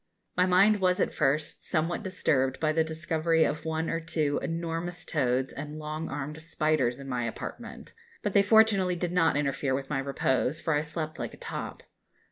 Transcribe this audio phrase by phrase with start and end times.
[0.35, 5.05] My mind was at first somewhat disturbed by the discovery of one or two enormous
[5.05, 7.93] toads and long armed spiders in my apartment;
[8.23, 11.83] but they fortunately did not interfere with my repose, for I slept like a top.